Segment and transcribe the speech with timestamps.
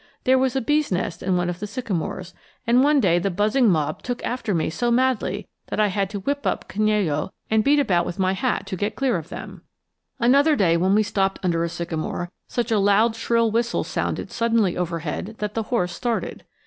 [0.23, 2.33] There was a bee's nest in one of the sycamores,
[2.65, 6.19] and one day the buzzing mob 'took after me' so madly that I had to
[6.21, 9.61] whip up Canello and beat about with my hat to get clear of them.
[10.19, 12.71] [Illustration: ALONG THE LINE OF SYCAMORES] Another day, when we stopped under a sycamore, such
[12.71, 16.45] a loud shrill whistle sounded suddenly overhead that the horse started.